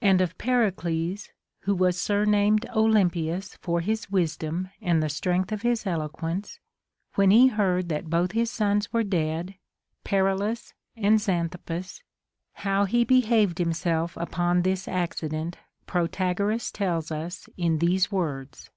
And 0.00 0.22
of 0.22 0.38
Pericles, 0.38 1.28
who 1.64 1.74
was 1.74 2.00
surnamed 2.00 2.64
Olympius 2.74 3.58
for 3.60 3.80
his 3.82 4.10
wisdom 4.10 4.70
and 4.80 5.02
the 5.02 5.10
strength 5.10 5.52
of 5.52 5.60
his 5.60 5.86
eloquence, 5.86 6.58
when 7.16 7.30
he 7.30 7.48
heard 7.48 7.90
that 7.90 8.08
both 8.08 8.32
his 8.32 8.50
sons 8.50 8.90
were 8.94 9.02
dead, 9.02 9.56
Paralus 10.06 10.72
and 10.96 11.20
Xanthippus, 11.20 12.02
how 12.64 12.86
he 12.86 13.04
behaved 13.04 13.58
himself 13.58 14.16
upon 14.16 14.62
this 14.62 14.88
accident 14.88 15.58
Protagoras 15.84 16.70
tells 16.72 17.10
us 17.12 17.46
in 17.58 17.78
these 17.78 18.10
words. 18.10 18.70